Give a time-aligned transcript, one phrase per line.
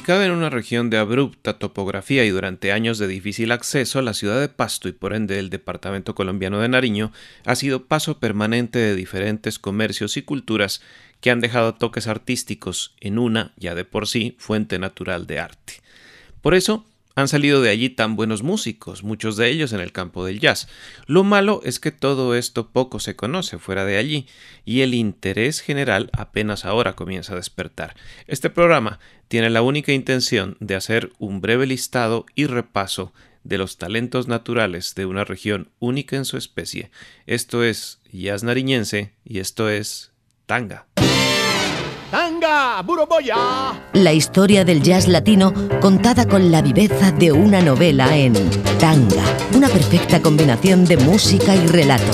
[0.00, 4.40] Ubicada en una región de abrupta topografía y durante años de difícil acceso, la ciudad
[4.40, 7.12] de Pasto y por ende el departamento colombiano de Nariño
[7.44, 10.80] ha sido paso permanente de diferentes comercios y culturas
[11.20, 15.74] que han dejado toques artísticos en una, ya de por sí, fuente natural de arte.
[16.40, 16.86] Por eso,
[17.20, 20.68] han salido de allí tan buenos músicos, muchos de ellos en el campo del jazz.
[21.06, 24.26] Lo malo es que todo esto poco se conoce fuera de allí,
[24.64, 27.94] y el interés general apenas ahora comienza a despertar.
[28.26, 33.12] Este programa tiene la única intención de hacer un breve listado y repaso
[33.44, 36.90] de los talentos naturales de una región única en su especie.
[37.26, 40.12] Esto es jazz nariñense y esto es
[40.46, 40.86] tanga.
[42.10, 42.82] ¡Tanga!
[42.82, 43.36] ¡Buroboya!
[43.92, 48.32] La historia del jazz latino contada con la viveza de una novela en
[48.80, 49.22] Tanga,
[49.54, 52.10] una perfecta combinación de música y relato.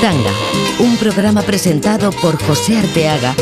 [0.00, 0.30] Tanga,
[0.78, 3.34] un programa presentado por José Arteaga.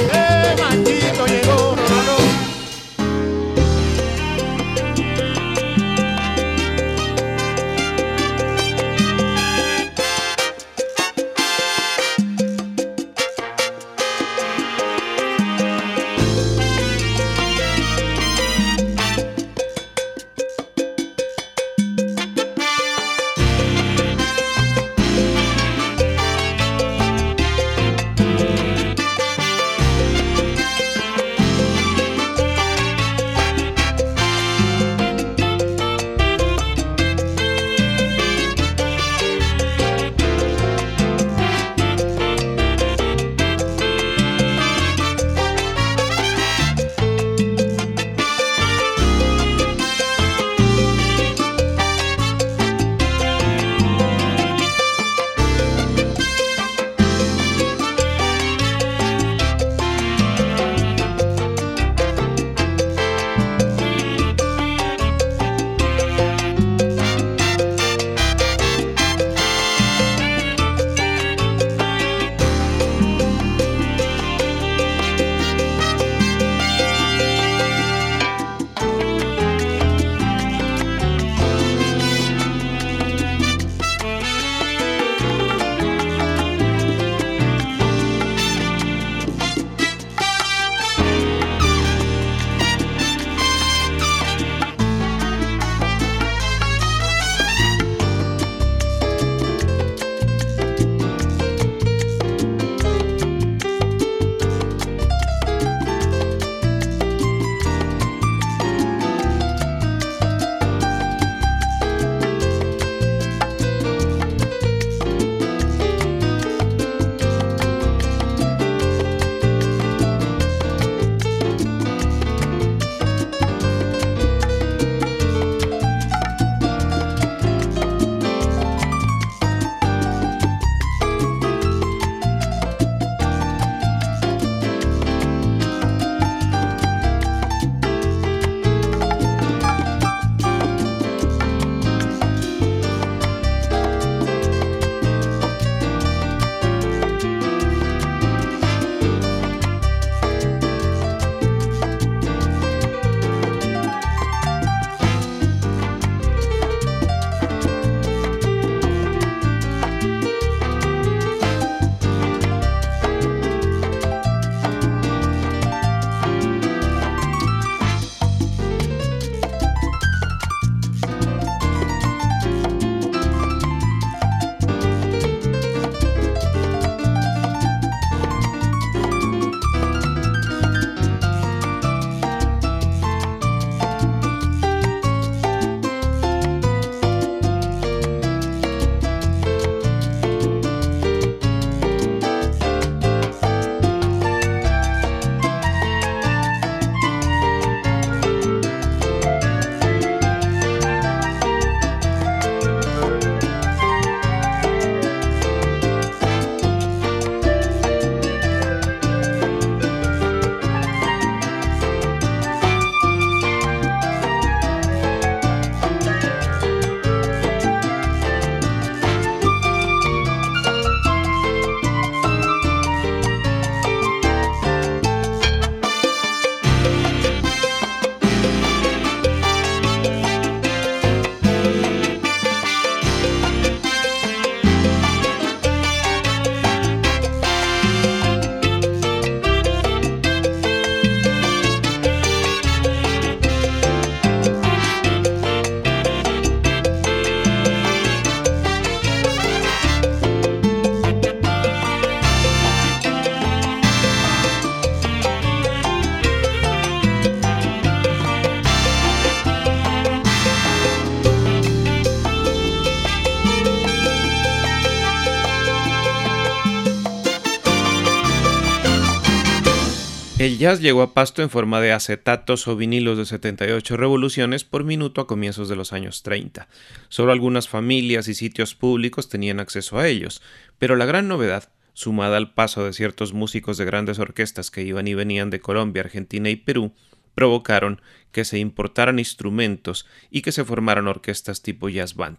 [270.66, 275.20] Jazz llegó a Pasto en forma de acetatos o vinilos de 78 revoluciones por minuto
[275.20, 276.66] a comienzos de los años 30.
[277.08, 280.42] Solo algunas familias y sitios públicos tenían acceso a ellos,
[280.80, 285.06] pero la gran novedad, sumada al paso de ciertos músicos de grandes orquestas que iban
[285.06, 286.92] y venían de Colombia, Argentina y Perú,
[287.36, 288.00] provocaron
[288.32, 292.38] que se importaran instrumentos y que se formaran orquestas tipo jazz band.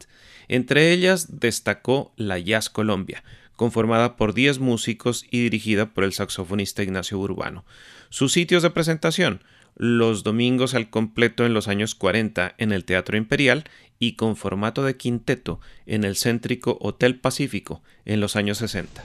[0.49, 3.23] Entre ellas destacó la Jazz Colombia,
[3.55, 7.65] conformada por 10 músicos y dirigida por el saxofonista Ignacio Urbano.
[8.09, 9.41] Sus sitios de presentación,
[9.75, 13.65] los domingos al completo en los años 40 en el Teatro Imperial
[13.99, 19.03] y con formato de quinteto en el céntrico Hotel Pacífico en los años 60.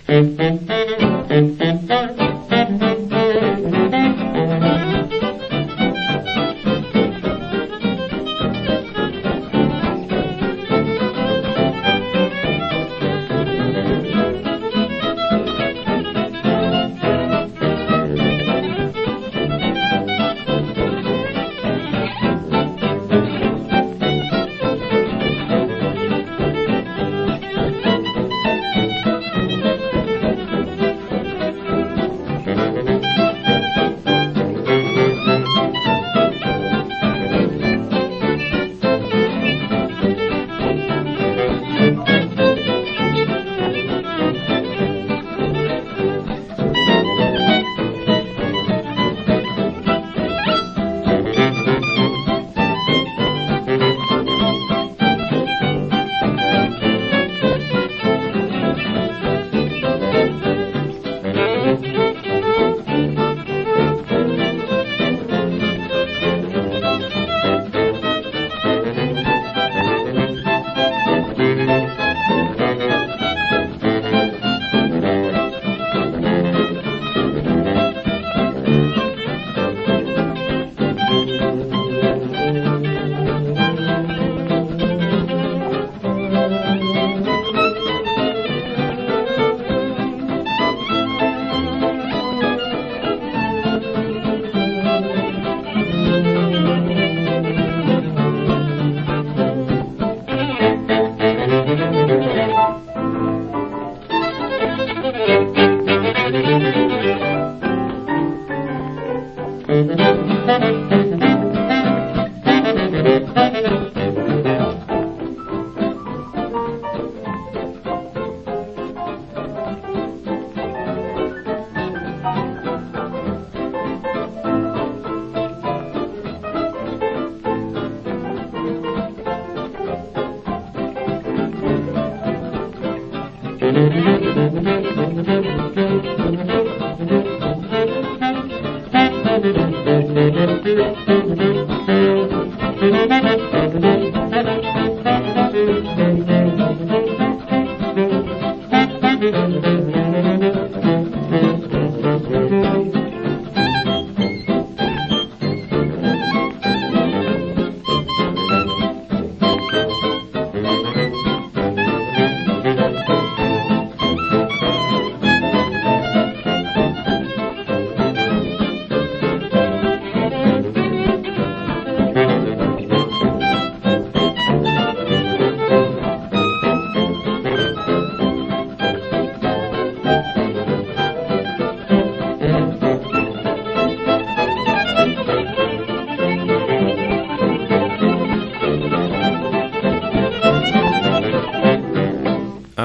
[109.73, 111.02] Thank you.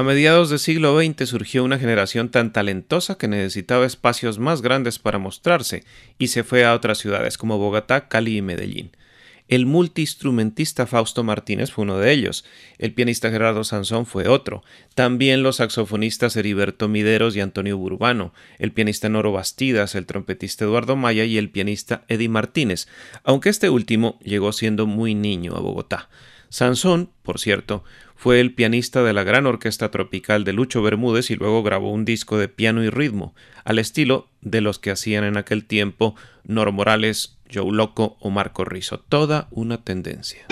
[0.07, 5.19] Mediados del siglo XX surgió una generación tan talentosa que necesitaba espacios más grandes para
[5.19, 5.83] mostrarse
[6.17, 8.91] y se fue a otras ciudades como Bogotá, Cali y Medellín.
[9.49, 12.45] El multiinstrumentista Fausto Martínez fue uno de ellos,
[12.77, 14.63] el pianista Gerardo Sansón fue otro,
[14.95, 20.95] también los saxofonistas Heriberto Mideros y Antonio Burbano, el pianista Noro Bastidas, el trompetista Eduardo
[20.95, 22.87] Maya y el pianista Eddie Martínez,
[23.25, 26.09] aunque este último llegó siendo muy niño a Bogotá.
[26.49, 27.83] Sansón, por cierto,
[28.17, 32.03] fue el pianista de la gran orquesta tropical de Lucho Bermúdez y luego grabó un
[32.03, 36.71] disco de piano y ritmo, al estilo de los que hacían en aquel tiempo Nor
[36.71, 38.99] Morales, Joe Loco o Marco Rizzo.
[38.99, 40.47] Toda una tendencia.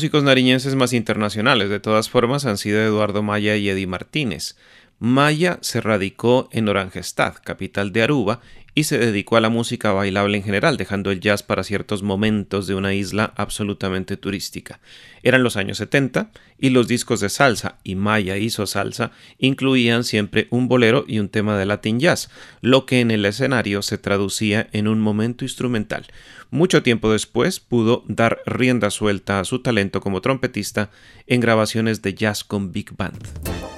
[0.00, 4.56] Músicos nariñenses más internacionales, de todas formas, han sido Eduardo Maya y Eddie Martínez.
[4.98, 8.40] Maya se radicó en Orangestad, capital de Aruba,
[8.74, 12.66] y se dedicó a la música bailable en general, dejando el jazz para ciertos momentos
[12.66, 14.80] de una isla absolutamente turística.
[15.22, 20.46] Eran los años 70 y los discos de salsa, y Maya hizo salsa, incluían siempre
[20.50, 22.30] un bolero y un tema de Latin jazz,
[22.60, 26.06] lo que en el escenario se traducía en un momento instrumental.
[26.50, 30.90] Mucho tiempo después pudo dar rienda suelta a su talento como trompetista
[31.26, 33.69] en grabaciones de jazz con Big Band.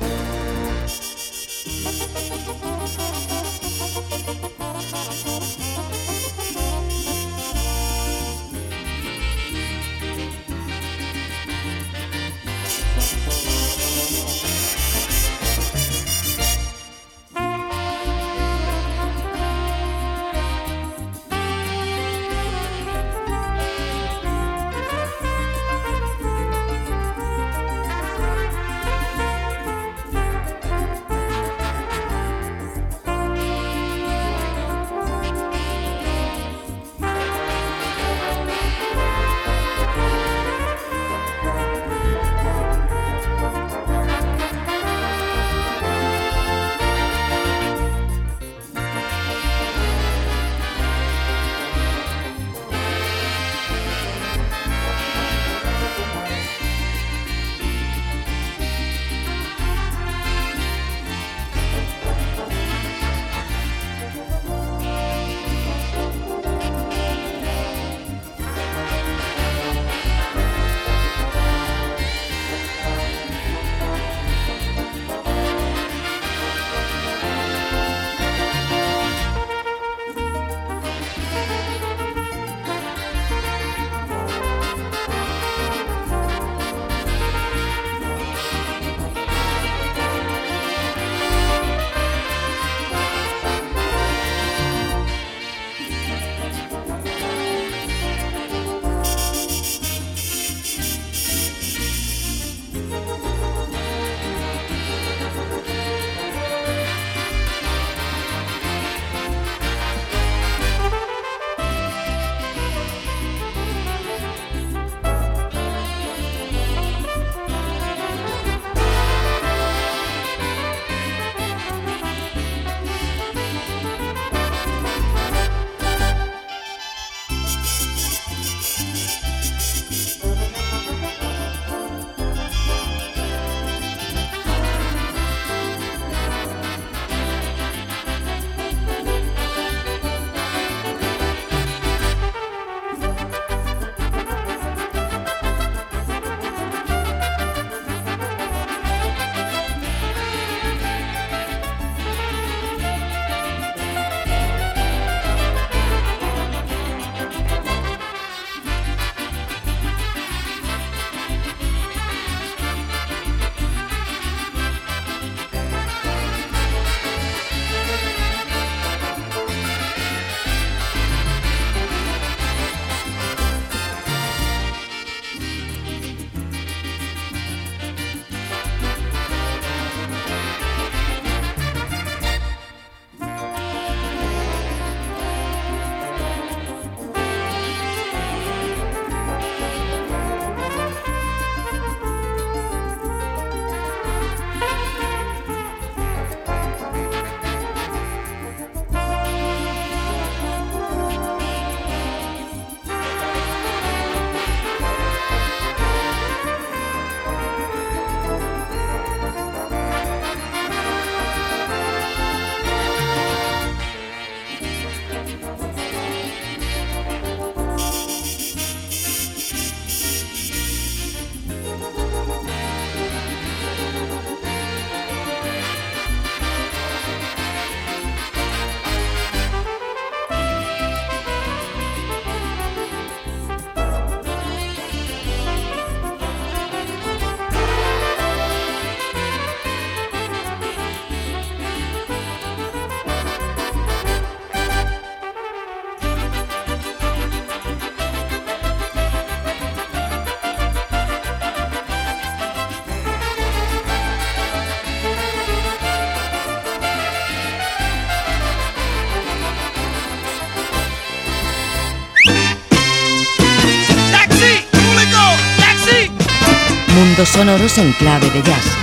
[267.33, 268.77] Sonoros en clave de jazz.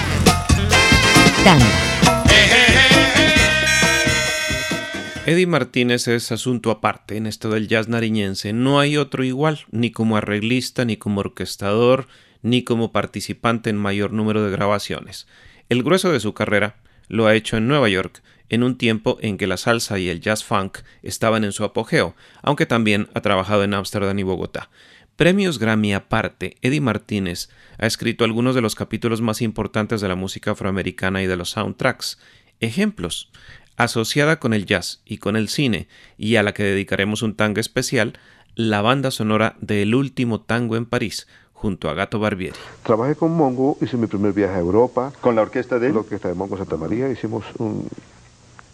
[5.27, 8.51] Eddie Martínez es asunto aparte en esto del jazz nariñense.
[8.51, 12.07] No hay otro igual, ni como arreglista, ni como orquestador,
[12.41, 15.27] ni como participante en mayor número de grabaciones.
[15.69, 19.37] El grueso de su carrera lo ha hecho en Nueva York, en un tiempo en
[19.37, 23.63] que la salsa y el jazz funk estaban en su apogeo, aunque también ha trabajado
[23.63, 24.71] en Ámsterdam y Bogotá.
[25.19, 30.15] Premios Grammy aparte, Eddie Martínez ha escrito algunos de los capítulos más importantes de la
[30.15, 32.19] música afroamericana y de los soundtracks.
[32.61, 33.29] Ejemplos
[33.75, 37.59] asociada con el jazz y con el cine, y a la que dedicaremos un tango
[37.59, 38.17] especial,
[38.55, 42.55] la banda sonora de El último tango en París, junto a Gato Barbieri.
[42.83, 45.11] Trabajé con Mongo, hice mi primer viaje a Europa.
[45.19, 45.91] ¿Con la orquesta de?
[45.91, 47.43] La orquesta de Mongo Santa María, hicimos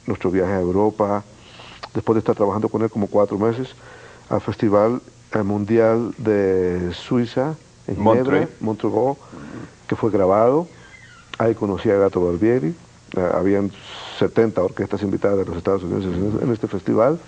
[0.06, 1.24] nuestro viaje a Europa,
[1.96, 3.70] después de estar trabajando con él como cuatro meses,
[4.30, 5.02] al Festival
[5.44, 7.56] Mundial de Suiza,
[7.88, 9.18] en Ginebra, Montreux,
[9.88, 10.68] que fue grabado.
[11.38, 12.74] Ahí conocí a Gato Barbieri,
[13.18, 13.72] eh, habían
[14.20, 16.06] 70 orquestas invitadas de los Estados Unidos
[16.42, 17.20] en este festival.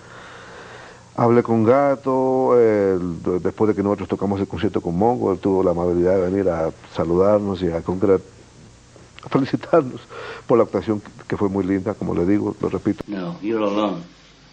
[1.18, 2.56] Hablé con Gato,
[3.42, 6.48] después de que nosotros tocamos el concierto con Mongo, él tuvo la amabilidad de venir
[6.48, 10.02] a saludarnos y a, a felicitarnos
[10.46, 13.04] por la actuación que fue muy linda, como le digo, lo repito.
[13.08, 14.04] No, you're alone.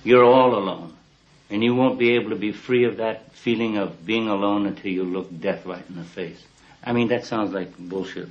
[0.05, 1.04] You're all alone.
[1.51, 4.91] And you won't be able to be free of that feeling of being alone until
[4.91, 6.43] you look death right in the face.
[6.83, 8.29] I mean, that sounds like bullshit,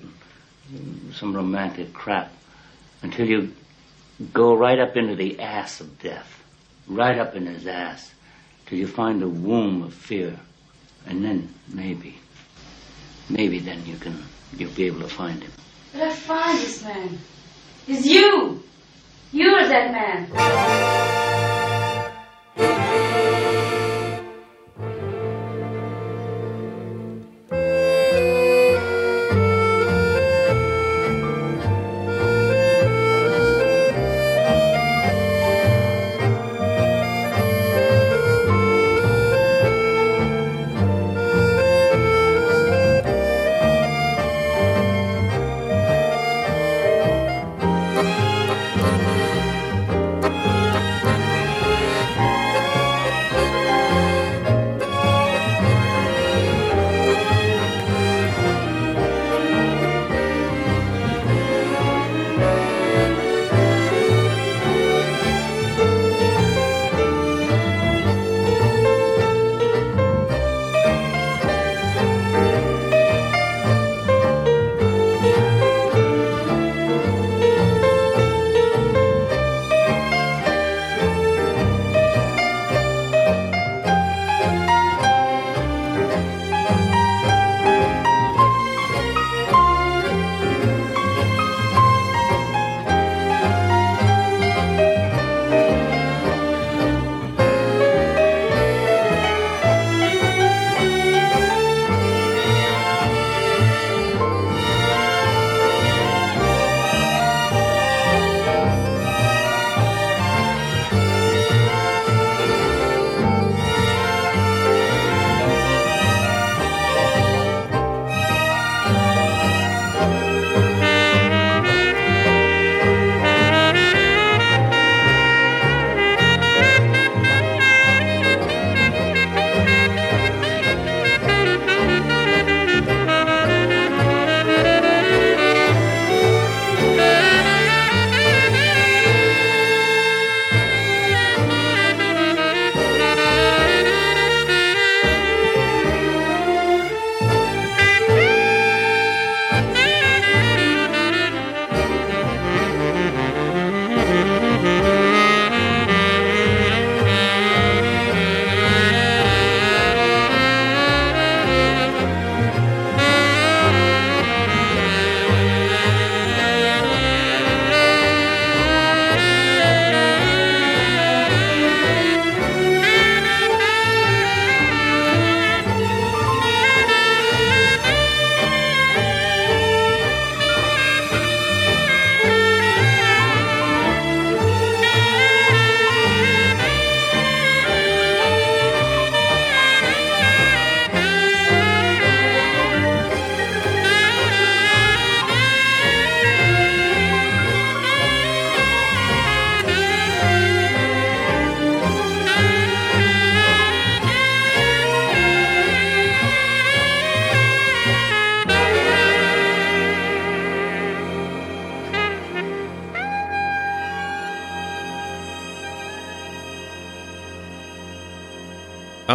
[1.14, 2.32] some romantic crap.
[3.02, 3.54] Until you
[4.32, 6.44] go right up into the ass of death,
[6.88, 8.12] right up in his ass,
[8.66, 10.40] till you find the womb of fear.
[11.06, 12.18] And then maybe,
[13.30, 14.24] maybe then you can,
[14.58, 15.52] you'll be able to find him.
[15.92, 17.20] But I find this man.
[17.88, 18.64] It's you.
[19.32, 21.23] You are that man.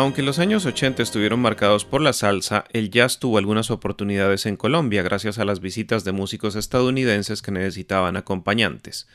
[0.09, 4.57] Aunque los años 80 estuvieron marcados por la salsa, el jazz tuvo algunas oportunidades en
[4.57, 9.07] Colombia gracias a las visitas de músicos estadounidenses que necesitaban acompañantes.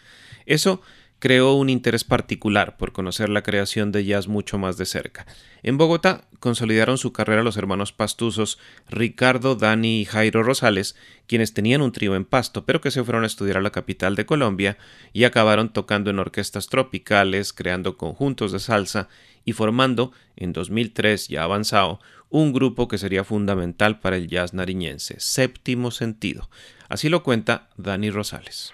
[0.45, 0.83] Eso
[1.17, 5.25] creó un interés particular por conocer la creación de jazz mucho más de cerca.
[5.63, 11.81] En Bogotá consolidaron su carrera los hermanos pastuzos Ricardo, Dani y Jairo Rosales, quienes tenían
[11.81, 14.77] un trío en Pasto, pero que se fueron a estudiar a la capital de Colombia
[15.11, 19.07] y acabaron tocando en orquestas tropicales, creando conjuntos de salsa
[19.45, 25.19] y formando, en 2003 ya avanzado, un grupo que sería fundamental para el jazz nariñense,
[25.19, 26.43] Séptimo Sentido.
[26.89, 28.73] Así lo cuenta Dani Rosales.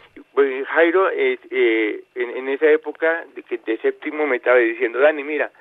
[0.79, 5.51] Jairo, eh, en, esa época de séptimo me estaba diciendo, Dani, mira,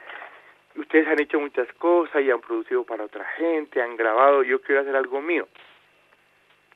[0.77, 4.83] ustedes han hecho muchas cosas y han producido para otra gente, han grabado, yo quiero
[4.83, 5.49] hacer algo mío.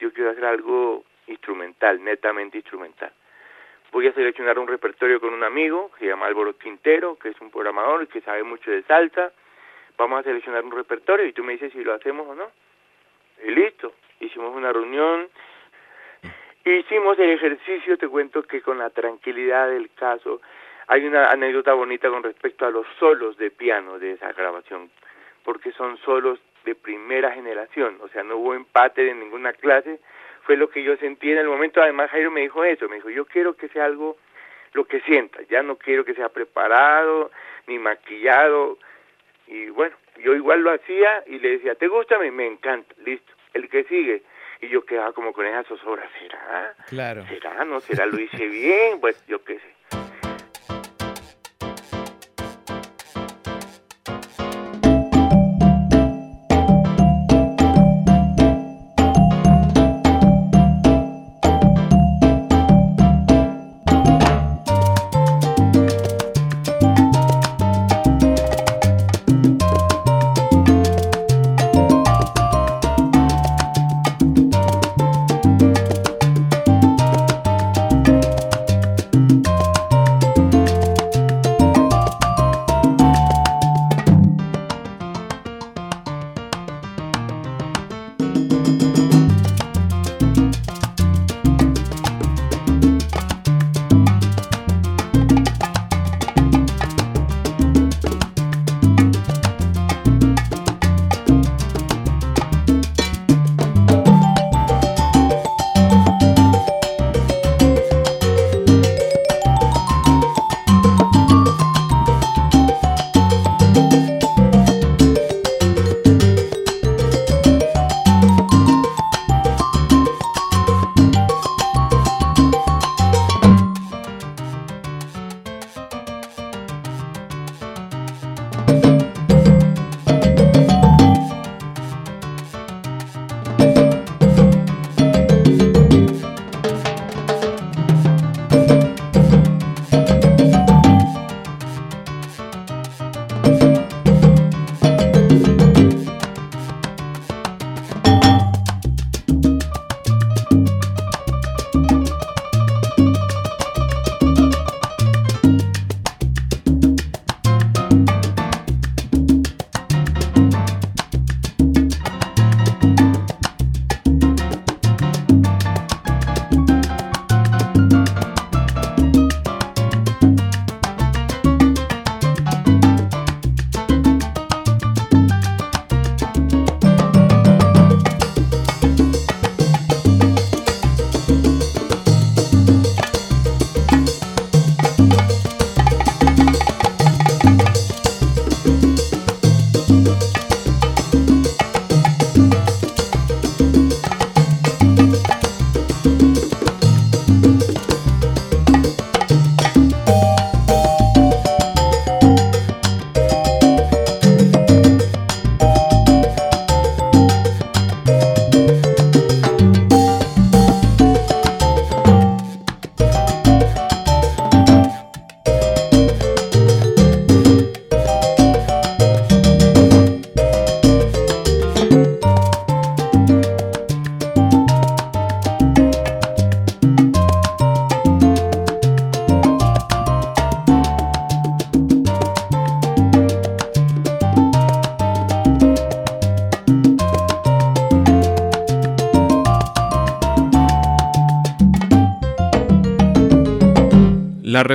[0.01, 3.12] Yo quiero hacer algo instrumental, netamente instrumental.
[3.92, 7.40] Voy a seleccionar un repertorio con un amigo, que se llama Álvaro Quintero, que es
[7.40, 9.33] un programador y que sabe mucho de salsa.
[9.96, 12.50] Vamos a seleccionar un repertorio y tú me dices si lo hacemos o no.
[13.44, 13.92] Y listo.
[14.20, 15.28] Hicimos una reunión,
[16.64, 20.40] Hicimos el ejercicio, te cuento que con la tranquilidad del caso,
[20.87, 24.88] hay una anécdota bonita con respecto a los solos de piano de esa grabación,
[25.42, 29.98] porque son solos de primera generación, o sea, no hubo empate en ninguna clase,
[30.44, 33.11] fue lo que yo sentí en el momento, además Jairo me dijo eso, me dijo,
[33.11, 34.16] yo quiero que sea algo
[34.72, 37.31] lo que sienta, ya no quiero que sea preparado,
[37.66, 38.78] ni maquillado,
[39.46, 42.18] y bueno, yo igual lo hacía y le decía, ¿te gusta?
[42.18, 44.22] Me, me encanta, listo, el que sigue,
[44.61, 46.74] y yo quedaba como con esas zozobras, ¿será?
[46.88, 47.26] Claro.
[47.26, 47.64] ¿Será?
[47.64, 48.07] ¿No será?
[48.07, 49.00] ¿Lo hice bien?
[49.00, 49.74] Pues yo qué sé.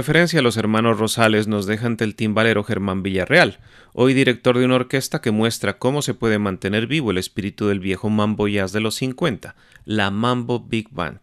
[0.08, 3.60] Referencia a los hermanos Rosales nos deja ante el timbalero Germán Villarreal,
[3.92, 7.82] hoy director de una orquesta que muestra cómo se puede mantener vivo el espíritu del
[7.82, 11.20] viejo mambo jazz de los 50, la Mambo Big Band.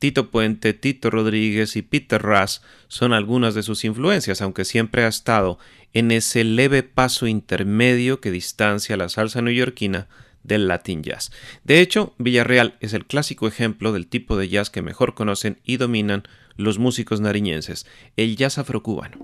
[0.00, 5.08] Tito Puente, Tito Rodríguez y Peter Ras son algunas de sus influencias, aunque siempre ha
[5.08, 5.60] estado
[5.92, 10.08] en ese leve paso intermedio que distancia la salsa neoyorquina
[10.42, 11.30] del Latin Jazz.
[11.62, 15.76] De hecho, Villarreal es el clásico ejemplo del tipo de jazz que mejor conocen y
[15.76, 16.24] dominan
[16.58, 19.16] los músicos nariñenses, el jazz afrocubano.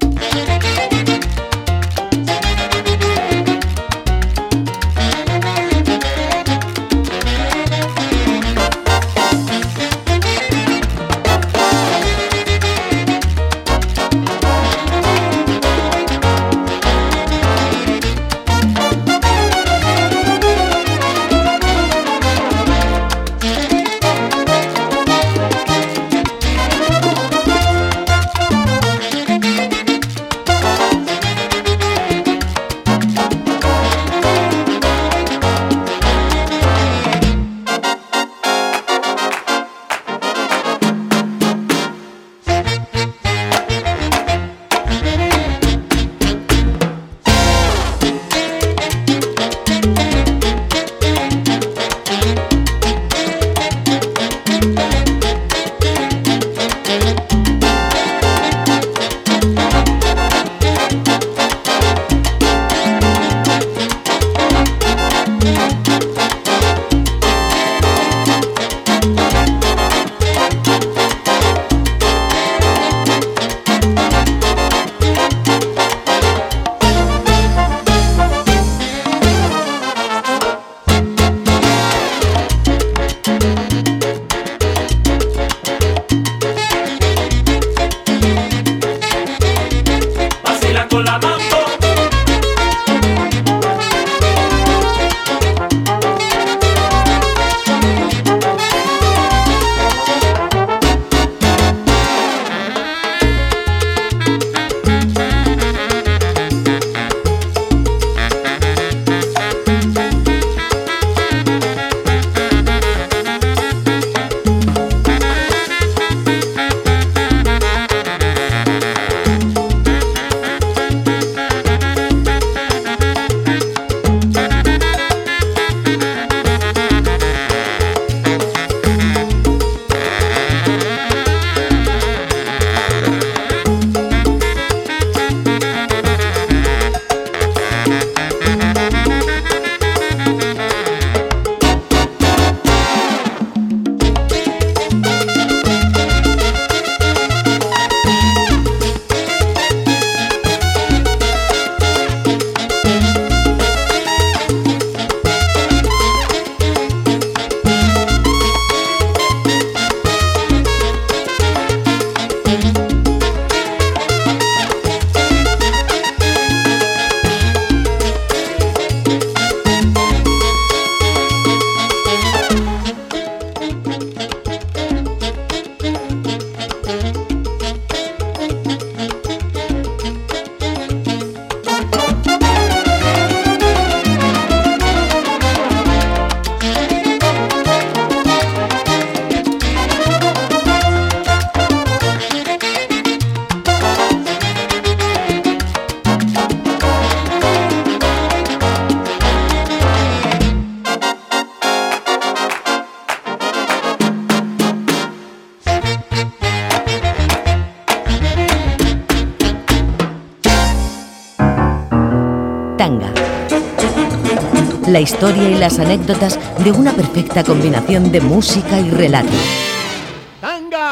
[215.04, 219.32] Historia y las anécdotas de una perfecta combinación de música y relato.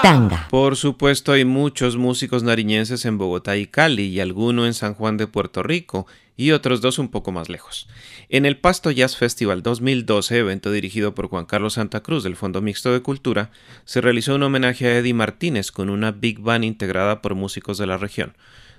[0.03, 0.49] Tanga.
[0.51, 5.17] Por supuesto hay muchos músicos nariñenses en Bogotá y Cali y alguno en San Juan
[5.17, 6.07] de Puerto Rico
[6.37, 7.89] y otros dos un poco más lejos.
[8.29, 12.61] En el Pasto Jazz Festival 2012, evento dirigido por Juan Carlos Santa Cruz del Fondo
[12.61, 13.51] Mixto de Cultura,
[13.85, 17.87] se realizó un homenaje a Eddie Martínez con una big band integrada por músicos de
[17.87, 18.35] la región.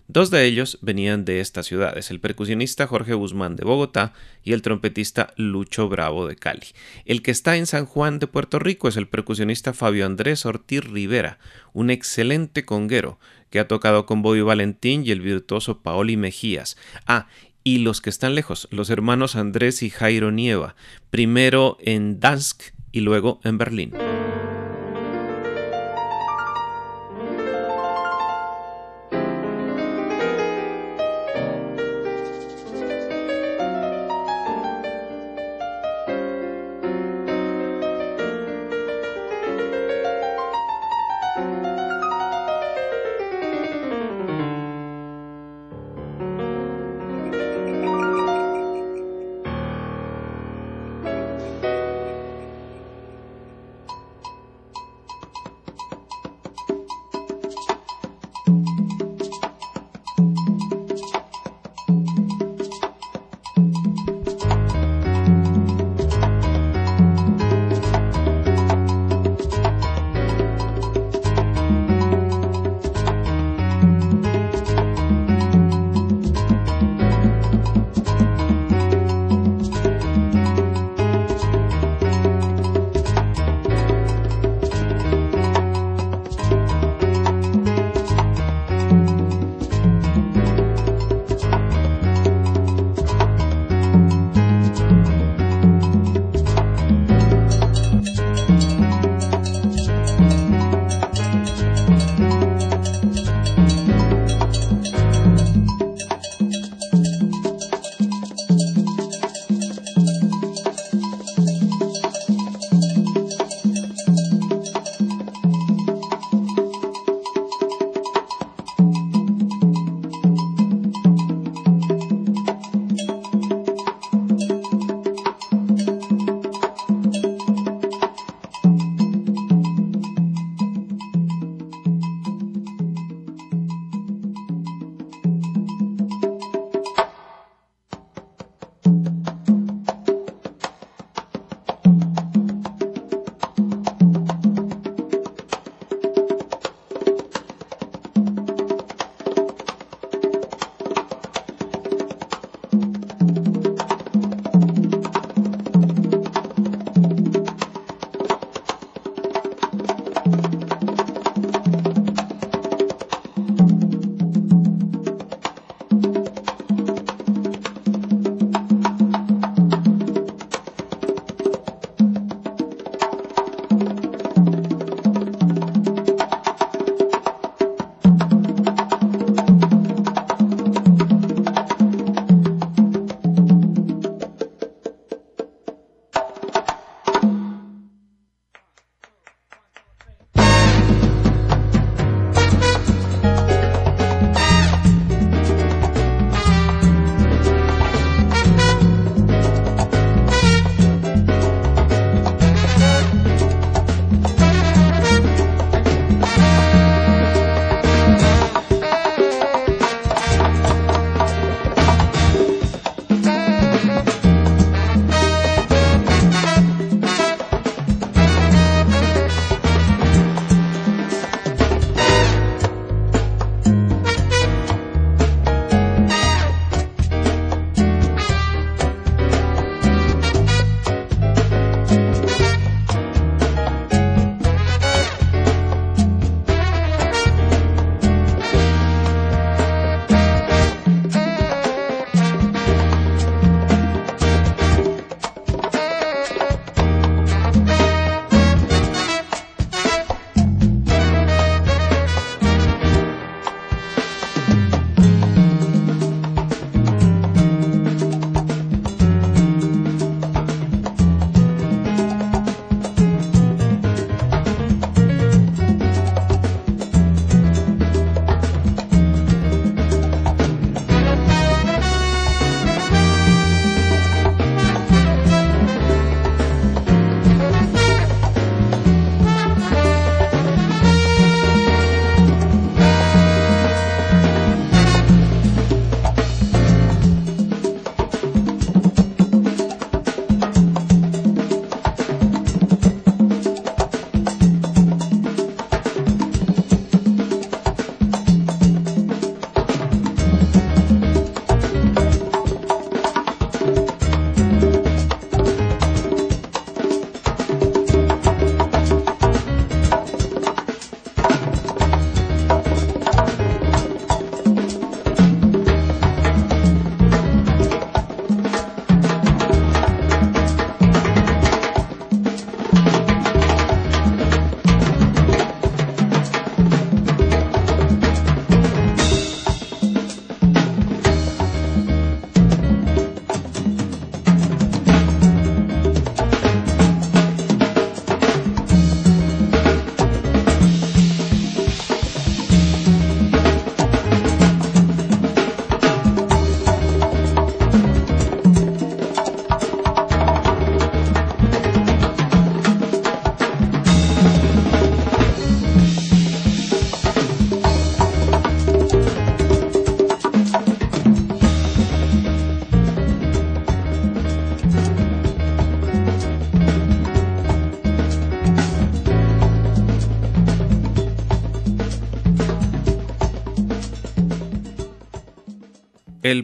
[0.08, 4.62] Dos de ellos venían de estas ciudades, el percusionista Jorge Guzmán de Bogotá y el
[4.62, 6.68] trompetista Lucho Bravo de Cali.
[7.06, 10.84] El que está en San Juan de Puerto Rico es el percusionista Fabio Andrés Ortiz
[10.84, 11.39] Rivera,
[11.72, 13.18] un excelente conguero
[13.49, 16.76] que ha tocado con Bobby Valentín y el virtuoso Paoli Mejías.
[17.08, 17.28] Ah,
[17.64, 20.76] y los que están lejos, los hermanos Andrés y Jairo Nieva,
[21.12, 23.93] primero en Dansk y luego en Berlín.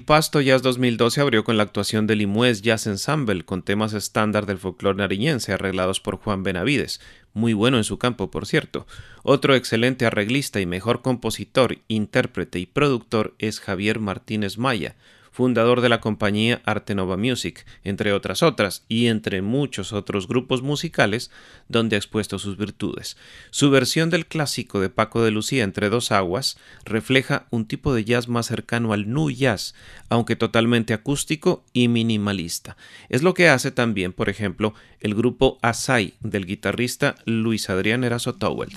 [0.10, 4.58] Pasto Jazz 2012 abrió con la actuación del Limuez Jazz Ensemble con temas estándar del
[4.58, 7.00] folclore nariñense arreglados por Juan Benavides,
[7.34, 8.88] muy bueno en su campo por cierto.
[9.22, 14.96] Otro excelente arreglista y mejor compositor, intérprete y productor es Javier Martínez Maya,
[15.40, 20.62] fundador de la compañía Arte Nova Music, entre otras otras, y entre muchos otros grupos
[20.62, 21.32] musicales
[21.70, 23.16] donde ha expuesto sus virtudes.
[23.50, 28.04] Su versión del clásico de Paco de Lucía Entre dos aguas refleja un tipo de
[28.04, 29.76] jazz más cercano al nu jazz,
[30.10, 32.76] aunque totalmente acústico y minimalista.
[33.08, 38.36] Es lo que hace también, por ejemplo, el grupo Asai del guitarrista Luis Adrián Eraso
[38.36, 38.72] Towell.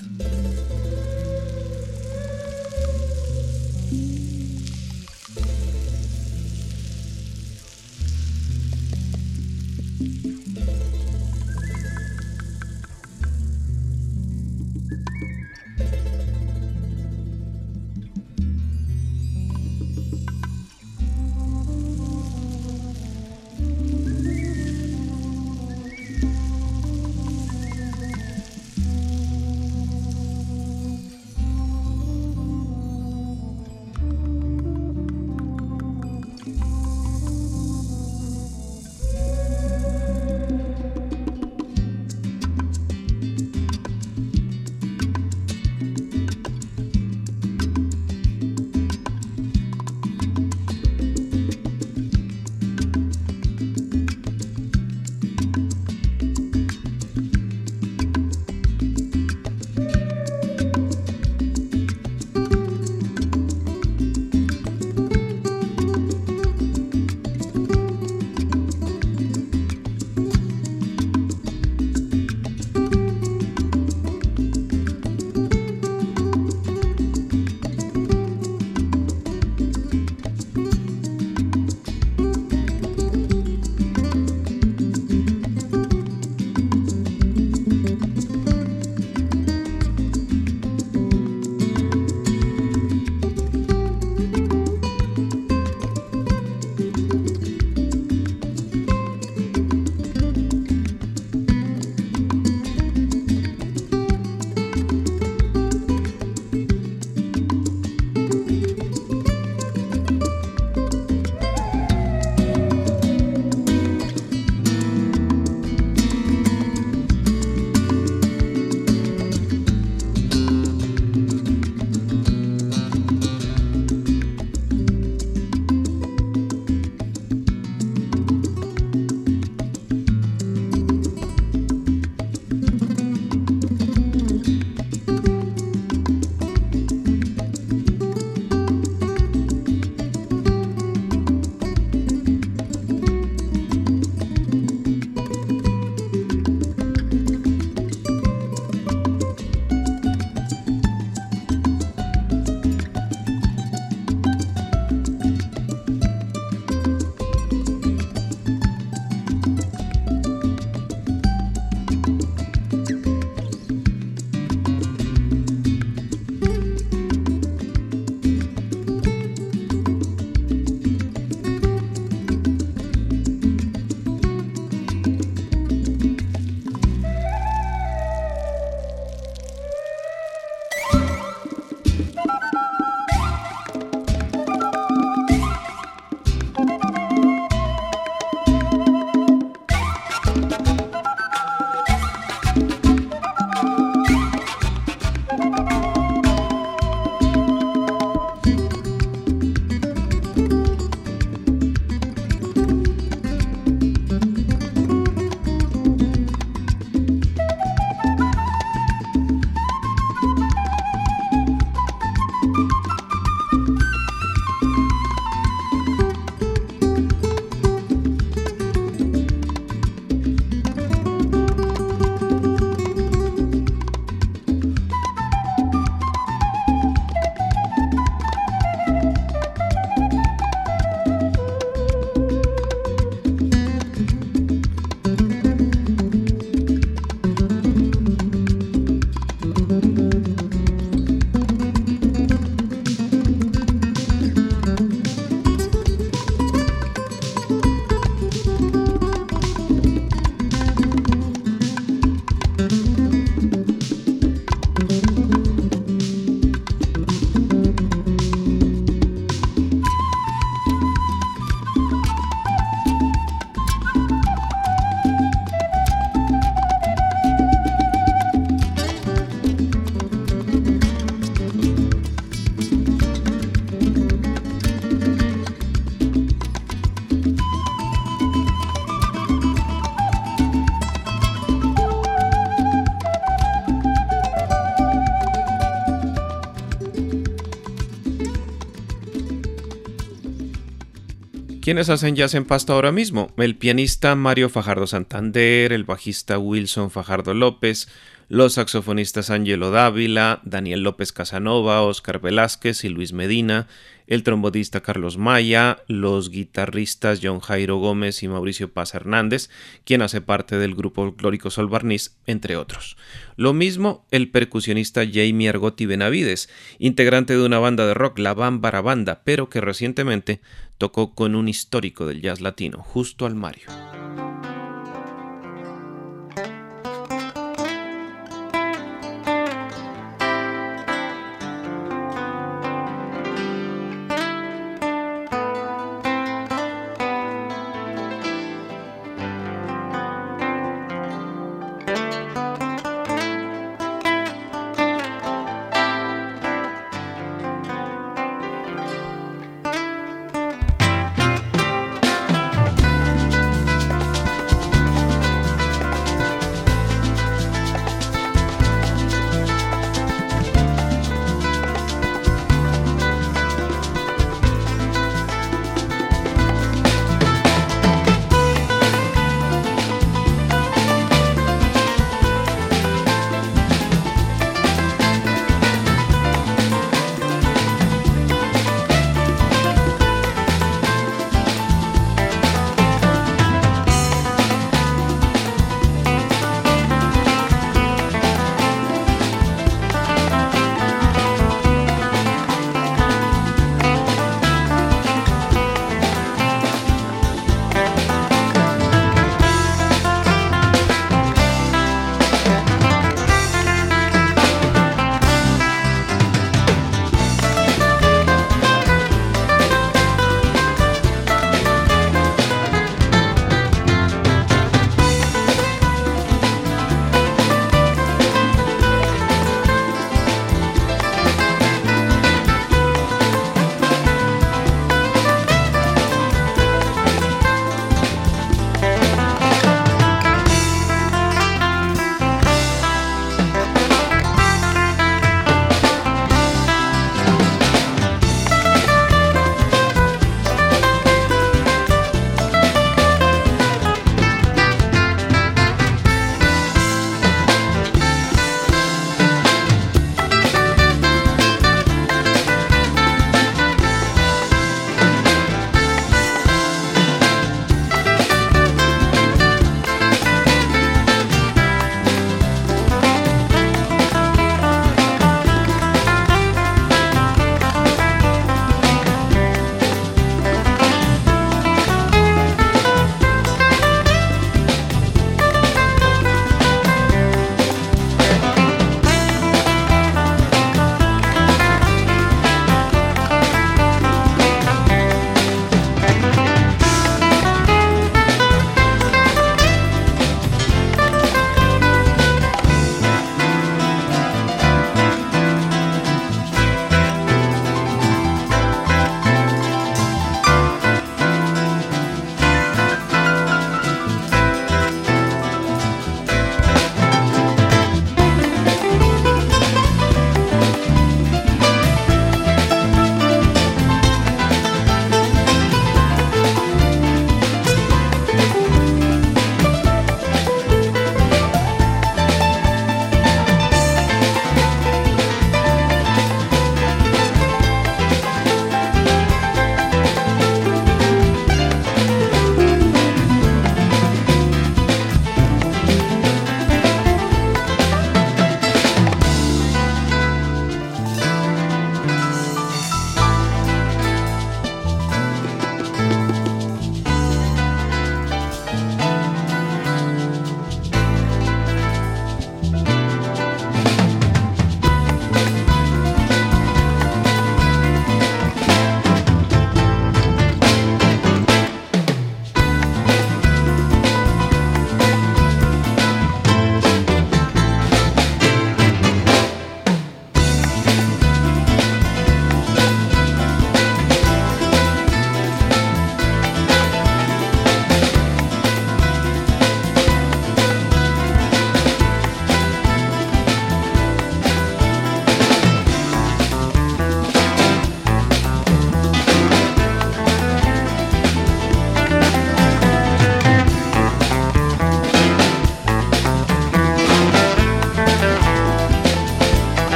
[291.73, 293.33] ¿Quiénes hacen jazz en Pasto ahora mismo?
[293.39, 297.89] El pianista Mario Fajardo Santander, el bajista Wilson Fajardo López,
[298.29, 303.69] los saxofonistas Angelo Dávila, Daniel López Casanova, Oscar Velázquez y Luis Medina,
[304.07, 309.51] el trombonista Carlos Maya, los guitarristas John Jairo Gómez y Mauricio Paz Hernández,
[309.85, 312.97] quien hace parte del grupo Glórico Sol Barniz, entre otros.
[313.37, 316.49] Lo mismo el percusionista Jamie Argotti Benavides,
[316.79, 320.41] integrante de una banda de rock, la Bambara Banda, pero que recientemente
[320.79, 323.35] tocó con un histórico del jazz latino, justo al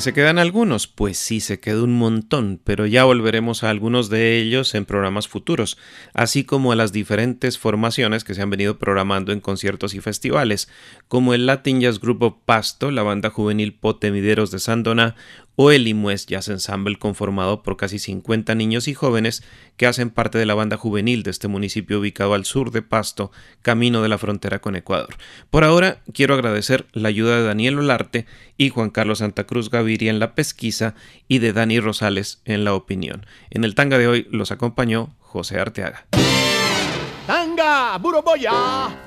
[0.00, 0.86] ¿Que se quedan algunos?
[0.86, 5.28] Pues sí, se queda un montón, pero ya volveremos a algunos de ellos en programas
[5.28, 5.76] futuros,
[6.14, 10.70] así como a las diferentes formaciones que se han venido programando en conciertos y festivales,
[11.06, 15.16] como el Latin Jazz Grupo Pasto, la banda juvenil Potemideros de Sandona
[15.56, 19.42] o el Imues Jazz Ensemble conformado por casi 50 niños y jóvenes
[19.76, 23.30] que hacen parte de la banda juvenil de este municipio ubicado al sur de Pasto,
[23.62, 25.16] camino de la frontera con Ecuador.
[25.50, 28.26] Por ahora quiero agradecer la ayuda de Daniel Olarte
[28.56, 30.94] y Juan Carlos Santa Cruz Gaviria en la pesquisa
[31.28, 33.26] y de Dani Rosales en la opinión.
[33.50, 36.06] En el tanga de hoy los acompañó José Arteaga.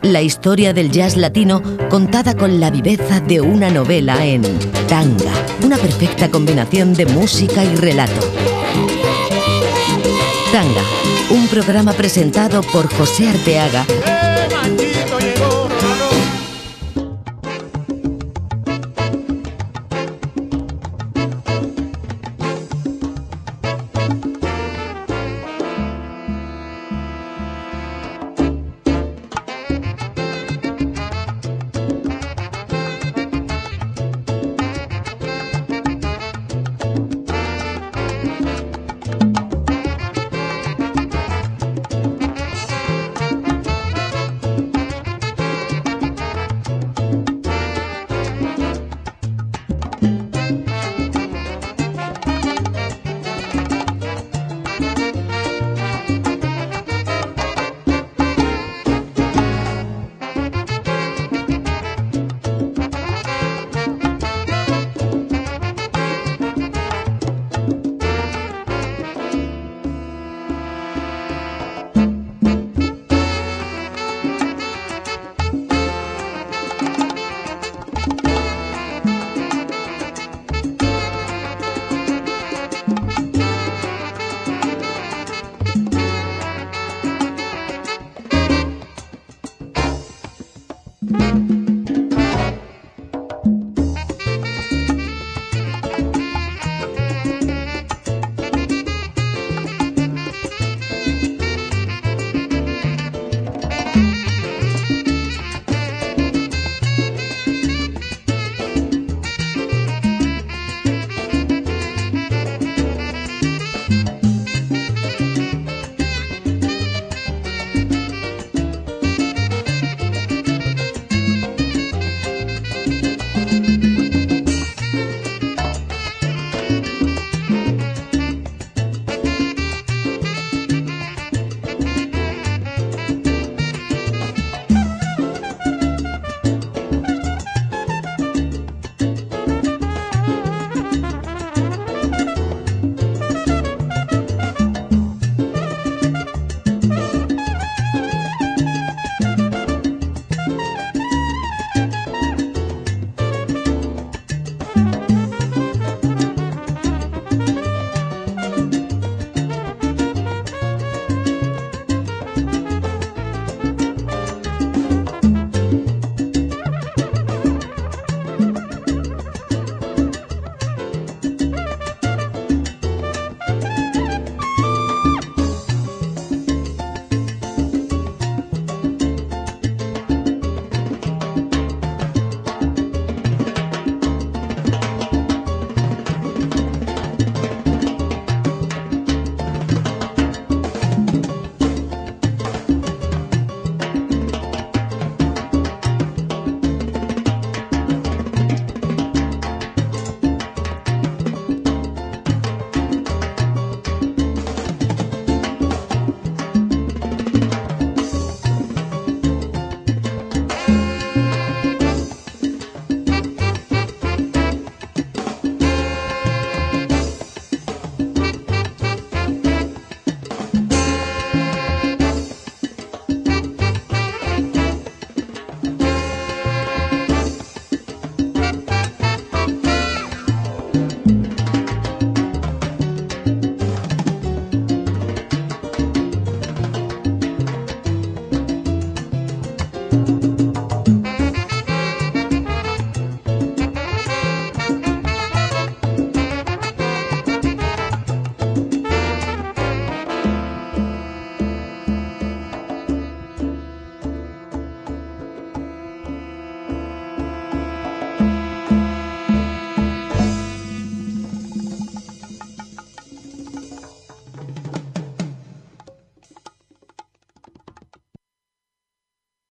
[0.01, 4.43] La historia del jazz latino contada con la viveza de una novela en
[4.87, 8.21] Tanga, una perfecta combinación de música y relato.
[10.53, 10.83] Tanga,
[11.31, 13.85] un programa presentado por José Arteaga